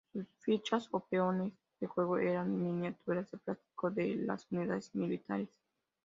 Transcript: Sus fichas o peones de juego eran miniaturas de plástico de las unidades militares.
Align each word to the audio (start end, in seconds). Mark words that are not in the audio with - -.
Sus 0.11 0.25
fichas 0.39 0.87
o 0.93 1.01
peones 1.01 1.53
de 1.79 1.85
juego 1.85 2.17
eran 2.17 2.57
miniaturas 2.59 3.29
de 3.29 3.37
plástico 3.37 3.91
de 3.91 4.15
las 4.15 4.47
unidades 4.49 4.89
militares. 4.95 5.49